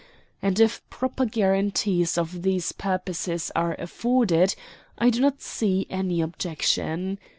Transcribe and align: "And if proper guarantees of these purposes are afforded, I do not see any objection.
"And 0.41 0.59
if 0.59 0.81
proper 0.89 1.25
guarantees 1.27 2.17
of 2.17 2.41
these 2.41 2.71
purposes 2.71 3.51
are 3.55 3.75
afforded, 3.75 4.55
I 4.97 5.11
do 5.11 5.19
not 5.21 5.43
see 5.43 5.85
any 5.91 6.21
objection. 6.21 7.19